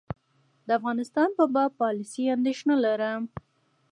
د 0.67 0.69
افغانستان 0.79 1.29
په 1.37 1.43
باب 1.53 1.71
پالیسي 1.83 2.23
اندېښنه 2.35 2.75
لرم. 2.85 3.21